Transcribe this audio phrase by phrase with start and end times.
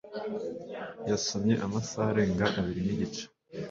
[1.09, 3.23] Yasomye amasaha arenga abiri nigice.